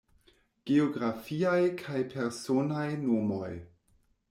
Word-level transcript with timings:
Geografiaj 0.69 1.59
kaj 1.83 2.01
personaj 2.15 2.89
nomoj. 3.05 3.55